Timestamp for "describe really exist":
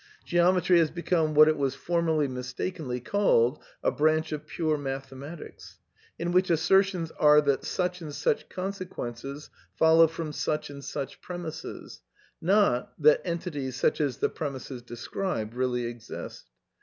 14.81-16.45